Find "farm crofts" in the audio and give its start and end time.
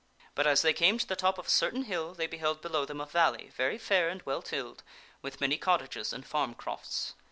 6.25-7.13